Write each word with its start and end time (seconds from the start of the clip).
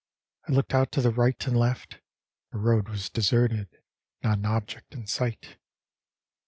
I 0.49 0.53
looked 0.53 0.73
out 0.73 0.91
to 0.93 1.01
the 1.03 1.11
right 1.13 1.45
and 1.45 1.55
left 1.55 1.99
the 2.51 2.57
road 2.57 2.89
was 2.89 3.07
deserted, 3.07 3.67
not 4.23 4.39
an 4.39 4.47
object 4.47 4.95
in 4.95 5.05
sight. 5.05 5.57